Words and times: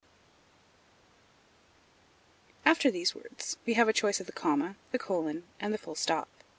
After 2.65 2.89
these 2.89 3.13
words, 3.13 3.57
we 3.67 3.75
have 3.75 3.87
a 3.87 3.93
choice 3.93 4.19
of 4.19 4.25
the 4.25 4.31
comma, 4.31 4.75
the 4.91 4.97
colon, 4.97 5.43
and 5.59 5.71
the 5.71 5.77
full 5.77 5.93
stop. 5.93 6.27